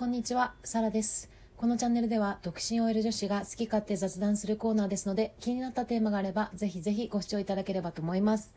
[0.00, 1.28] こんにちは、サラです。
[1.58, 8.56] このチャンネルでは独身 OL 女子が好き勝手雑談するコーナーですので、気になったテーマがあれば、ぜひぜひご視聴いただければと思います。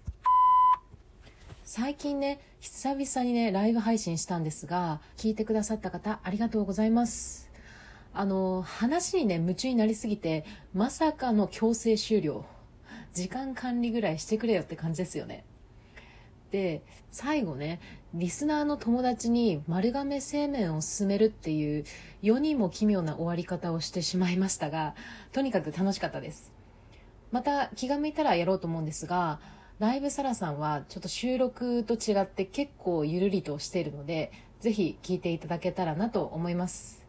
[1.65, 7.51] 最近ね、久々にね、ライブ配信したんですが、聞いてくださった方、ありがとうございます。
[8.13, 12.45] あの、話にね、夢中になりすぎて、まさかの強制終了。
[13.13, 15.43] 時間管理ぐらいしてくれよって感じですよね。
[16.53, 17.81] で最後ね
[18.15, 21.83] リスナーの友達に丸亀製麺を勧めるっていう
[22.21, 24.93] 世にも奇妙な終わり方をしてしまいましたが
[25.31, 26.53] とにかく楽しかったです。
[27.31, 29.39] また気が向いたらやろうと思うんですが
[29.79, 37.03] ライブサラさんはちょっと収録と違って結構ゆるりとしているのでぜひ聞いていただけたらなと思います。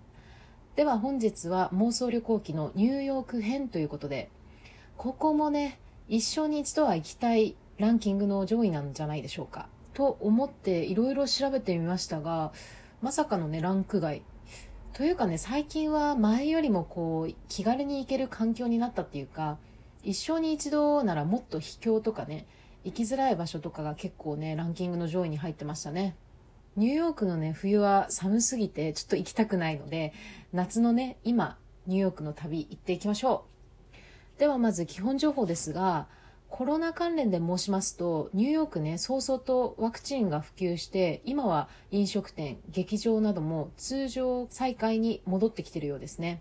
[0.75, 4.31] では本日は妄想旅行記のニューヨーク編ということで
[4.97, 5.79] ここもね
[6.09, 9.69] 一生に一度は行きたいランキングの上位なんじゃないでしょうか。
[9.95, 12.53] と思っていろいろ調べてみましたが
[13.01, 14.23] まさかのねランク外。
[14.93, 19.59] というかね最近は前よりもこう気軽に行ける環境になったっていうか
[20.05, 22.47] 一生に一度ならもっと秘境とかね
[22.85, 26.15] 行きづらい場所とかが結構ねランキングの上位に入ってましたね。
[26.77, 30.13] ニューヨークのね冬は寒すぎてちょっと行きたくないので
[30.53, 31.57] 夏のね今
[31.87, 33.47] ニューヨークの旅行っていきましょ
[34.37, 34.41] う。
[34.41, 36.09] ではまず基本情報ですが
[36.57, 46.41] コロナ関連で申しますと、ニューヨークね、早々とワクチンが普及して、今は飲食店、劇場なども通常再開に戻ってきてるようですね。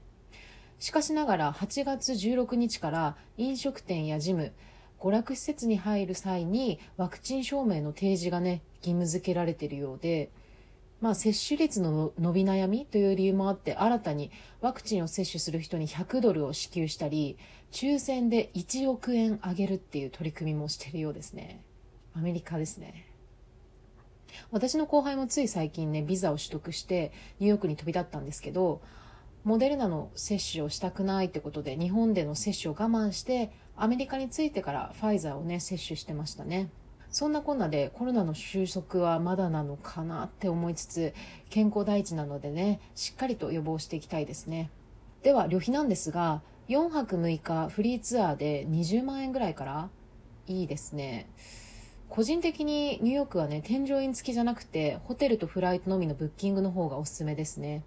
[0.78, 4.54] しかしながら8月16日から飲食店やジム、
[5.00, 10.30] 娯楽施設に入る際にワクチン証明の提示がね、義務付けられているようで、
[11.04, 17.38] まあ、接種率の伸び悩みという理由もあって新たにワクチンを接種する人に100ドルを支給したり
[17.74, 21.62] 抽選で1億円あげるっていう取り組みもしているようですね。
[22.16, 23.06] アメリカですね。
[24.50, 28.82] 私の後輩もつい最近ねビザを取得してニューヨークに飛び立ったんですけど
[29.44, 36.70] モデルナの接種をしたくないってことで日本での接種を我慢してアメリカに着いてからファイザーをね接種してましたね。
[37.14, 41.14] そんなこんなでコロナの収束はまだなのかなって思いつつ
[41.52, 44.72] 健康第一なのでねしっかりと予防していきたいですね。
[45.22, 49.90] では旅費なんですが4泊6日フリーツアーで20万円ぐらいから
[50.48, 51.30] いいですね。
[52.10, 57.84] 個人的にニューヨークはね添乗員付きじゃなくてホテルとフライトのみのブッキングの方がおすすめですね。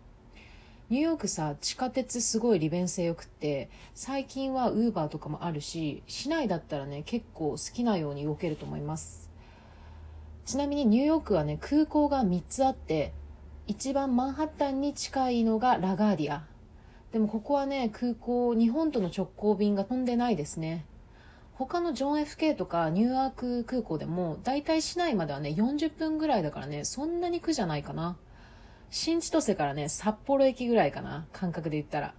[0.88, 9.28] ニューヨークさ地下鉄すごい利便性よくって最近はウーバーとかもあるし市内だったらね結構好きなように動けると思います。
[10.44, 13.12] ちなみにニューヨークはね空港が3つあって
[13.66, 16.44] 一番マンハッタンに近いのがラガーディア。
[17.10, 20.84] でもここはね空港日本との直行便が飛んでないですね。
[21.54, 28.16] 他のジョン FK とかニューアーク空港でも大体市内まではね40分ぐらいだからねそんなに苦じゃないかな。
[28.90, 32.14] 新千歳からね札幌駅ぐらいかな感覚で言ったら。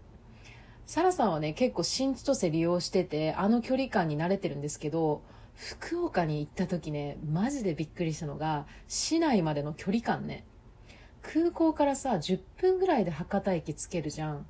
[0.86, 5.22] サラさんはね結構新千歳利用しててあの距離感に慣れてるんですけど
[5.54, 10.46] 福岡に行った時ねマジでびっくりしたのが市内までの距離感ね。
[11.22, 14.46] 空港からさ10分ぐらいで博多駅つけるじゃん。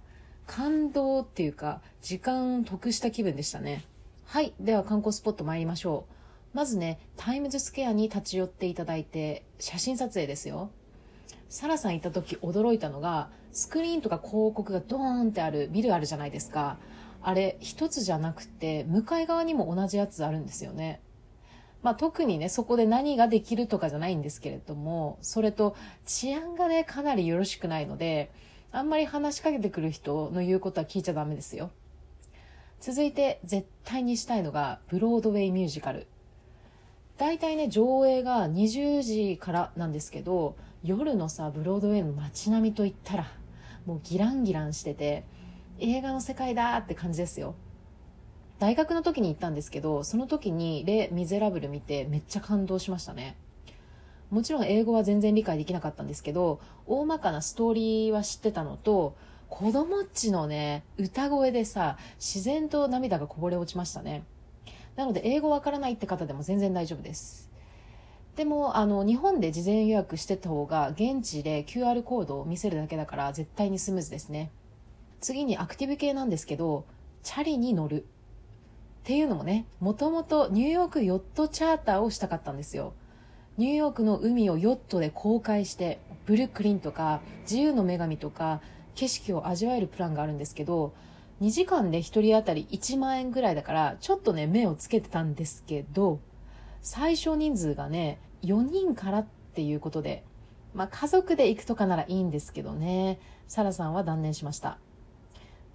[0.45, 3.84] 感動っていうか時間得した気分でしたね。
[4.25, 6.05] はいでは観光スポット参りましょ
[6.53, 6.57] う。
[6.57, 10.69] まずねタイムズスクエアに立ち寄っていただいて写真撮影ですよ。
[11.50, 16.78] サラさん行った時驚いたのがスクリーンとか広告がドーンってあるビルあるじゃないですか。
[17.22, 21.02] あれ一つじゃなくて向かい側にも同じやつあるんですよね。
[21.81, 25.75] まあ、特にねそこで何ができるとかじゃないんですけれどもそれと
[26.06, 28.31] 治安がねかなりよろしくないので
[28.72, 31.72] あんまり話しかけてくる人の言うことは聞いちゃダメですよ。
[32.79, 36.08] 続いて絶対にしたいのがブロードウェイミュージカル。
[37.18, 43.28] 大体ね上映が20時からなんですけど夜のさブロードウェイの街並みといったら
[43.86, 45.26] もうギランギランしてて
[45.80, 47.56] 映画の世界だって感じですよ。
[48.60, 53.35] 大学の時に行ったんですけどその時に「レ・ミゼラブル」見てめっちゃ感動しましたね。
[54.29, 59.16] もちろん英語は全然理解できなかったんですけど大まかなストーリーは知ってたのと
[59.47, 64.23] 子供っちのね歌声でさ自然と涙がこぼれ落ちましたね。
[64.96, 67.50] なので英語わからないって方でも全然大丈夫です。
[68.37, 74.51] でもあの日本で事前予約してた方が現地で QR コードを見せるだけだから絶対にスムーズですね。
[75.19, 76.85] 次にアクティブ系なんですけど
[77.23, 78.05] チャリに乗る。
[78.05, 82.93] っていうのもねもともとニューヨークヨットチャーターをしたかったんですよ。
[83.57, 88.61] ニューヨークの海をヨットで航海してブルックリンとか自由の女神とか
[88.93, 90.93] 景色を味わえるプランがあるんですけど
[91.41, 96.19] 2時間で1人当たり1万円ぐらいだからちょっとね目をつけてたんですけど
[96.84, 100.23] 最小人数がね4人からっていうことで
[100.73, 103.19] まあ家族で行くとかならいいんですけどね。
[103.47, 104.72] サラさんは断念しました。
[104.72, 104.78] っ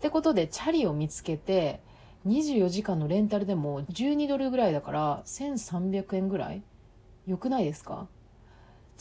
[0.01, 1.81] てことで、チャリを見つけて、
[2.27, 6.63] 24時間のレンタルでも12ドルぐらいだから1300円ぐらい？
[7.27, 8.09] 良くないですか？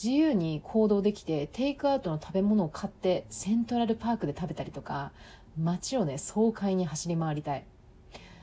[0.02, 5.12] 自由に行動できてテイクアウトの食べ物を買ってセントラルパークで食べたりとか
[5.60, 7.66] 街をね爽快に走り回りたい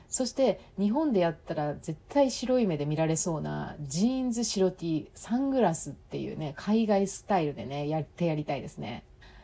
[0.09, 9.03] そして日本でやったら絶対白い目で見られそうなジーンズ白 T サングラスっていうね海外スタイルでねやってやりたいですね。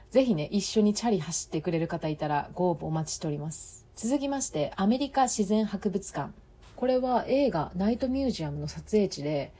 [0.09, 3.85] ぜひね一緒にチャリ走ってくれる方いたらご応募お待ちしております。
[3.95, 6.33] 続きましてアメリカ自然博物館。
[6.75, 9.53] これは映画ナイトミュージアムの撮影地で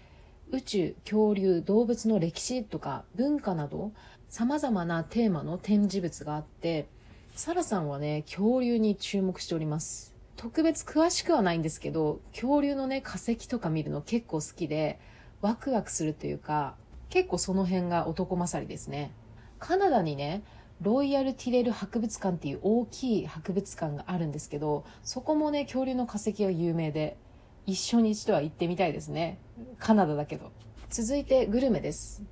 [0.52, 3.92] 宇宙、恐竜、動物の歴史とか文化など
[4.30, 6.88] 様々なテーマの展示物があって
[7.36, 10.15] サラさんはね恐竜に注目しております。
[10.36, 15.00] 特別詳しくはないんですけど恐竜のね化石とか見るの結構好きで
[15.42, 16.76] ワクワクするというか
[17.10, 19.12] 結構その辺が男勝りですね。
[19.60, 20.44] カナダにね
[20.82, 27.18] ロイヤル・ティレル博物館っていう大きい博物館があるんですけどそこもね恐竜の化石が有名で
[27.66, 29.40] 一緒に一度は行ってみたいですね。
[29.80, 30.52] カナダだけど。
[30.90, 32.24] 続いてグルメです。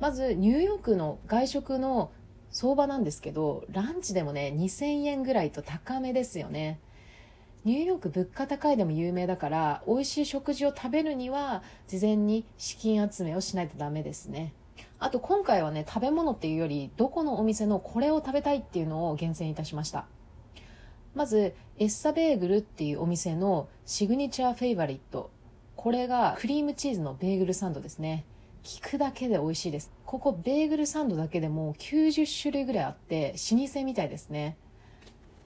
[0.00, 2.12] まずニューヨークの外食の
[2.50, 6.80] 相場なんですけどランチでもね2000円ぐらいと高めですよね。
[7.66, 14.52] ニューヨーク物価高いでも有名だから美味しい食事を食べるには事前に資金集めをしないとダメですね。
[15.00, 20.06] あと今回はね食べ物っていうよりどこのお店のこれを食べたいっていうのを厳選いたしました。
[21.16, 25.32] まずエッサベーグルっていうお店のシグニチャーフェイバリット。
[25.74, 28.26] これがクリームチーズのベーグルサンドですね。
[28.62, 29.90] 聞くだけで美味しいです。
[30.04, 34.56] ここベーグルサンドだけでも90種類ぐらいあって老舗みたいですね。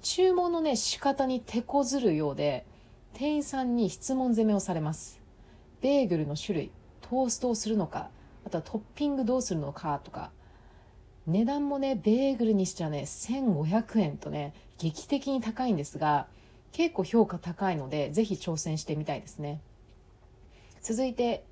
[0.02, 2.66] 注文のね仕方に手こずるようで
[3.14, 5.20] 店員さんに質問攻めをされます。
[5.80, 6.70] ベーグルの種類
[7.00, 8.10] トーストをするのか
[8.46, 10.30] あとはトッピングどうするのかとか。
[11.26, 16.26] 値段もねベーグルにしてはね1500円とね劇的に高いんですが
[16.72, 19.60] 結構評価高いのでぜひ挑戦してみたいですね。
[20.80, 21.44] 続いて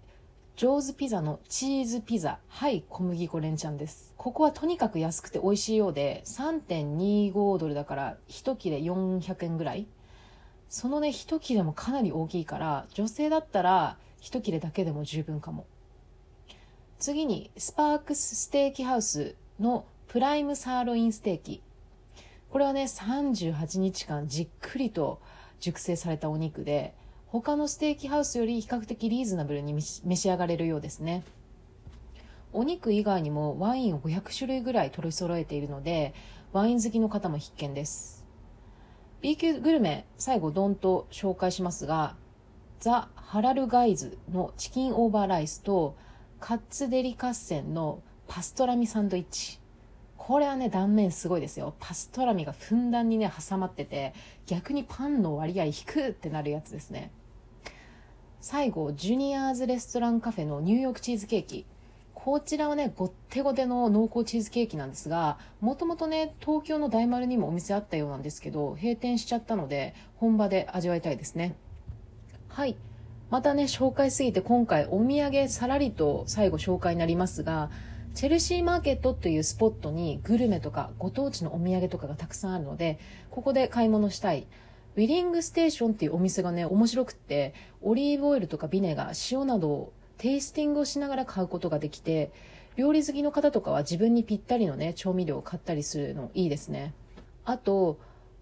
[0.58, 4.12] ジョーズピザのチーズピザはい小麦粉連チャンです。
[4.16, 9.86] ここはとにかく安くて美味しいようで3.25ドルだから1切れ400円ぐらい。
[10.68, 15.64] そのね1切れもかなり大きいから女性だったら1切れだけでも十分かも。
[16.98, 21.62] 次にスパークスステーキハウスのプライムサーロインステーキ。
[22.50, 25.20] これはね38日間じっくりと
[25.60, 26.96] 熟成されたお肉で
[27.30, 31.24] 他のステーキハウスより比較的リーズナブルに召し上がれるようですね。
[32.54, 36.14] お肉以外にもワインを500種類ぐらい取り揃えているので
[36.52, 38.24] ワイン好きの方も必見です。
[39.20, 42.16] B 級グルメ最後ドンと紹介しますが
[42.80, 45.96] ザ・ハラルガイズのチキンオーバーライスと
[46.40, 49.60] カッツデリカッセンのパストラミサンドイッチ。
[50.28, 51.72] これはね断面すごいですよ。
[51.80, 54.12] パストラミがふんだんにね挟まってて
[54.44, 57.10] 逆にパンの割合低ってなるやつですね。
[58.38, 61.64] 最後ジュニアーズレストランカフェのニューヨークチーズケーキ。
[62.12, 71.54] こちらはねごってごての濃厚チーズケーキなんですがもともとね東京の大丸にもお店あったようなんですけど閉店しちゃったので本場で味わいたいですね。
[72.48, 72.76] はい。
[73.30, 77.70] またね紹介すぎて今回お土産さらりと最後紹介になりますが
[78.18, 82.98] チェルシーマーケットというスポットにグルメとかご当地のお土産とかがたくさんあるので
[83.30, 84.48] ここで買い物したい
[84.96, 92.32] ウィリングステーションっていうお店がね、面白くって、オリーブオイルとかビネガー、塩などをテイスティングをしながら買うことができて、
[92.74, 96.94] 料理好きの方とかは自分にぴったりのね、調味料を買ったりするのいいですね。
[97.44, 98.00] あと、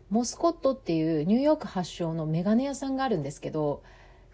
[0.08, 3.82] モスコットっていうニューヨーク発祥のメガネ屋さんがあるんですけど、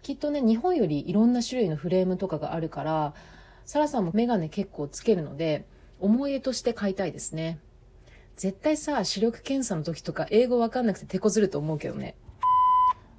[0.01, 3.13] きっとね、日本よりいろんな種類のフレームとかがあるから、
[3.65, 5.65] サラさんもメガネ結構つけるので、
[5.99, 7.59] 思い出として買いたいですね。
[8.35, 12.15] 絶対さ、視力検査の時とか英語わかんなくて手こずると思うけどね。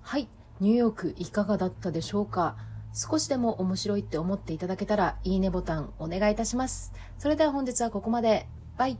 [0.03, 0.29] はい、
[0.61, 2.57] ニューヨークいかがだったでしょうか？
[2.93, 6.93] 少しでも面白いって思っていただけたら、いいねボタンお願いいたします。
[7.19, 8.47] それでは本日はここまで。
[8.77, 8.99] バイ。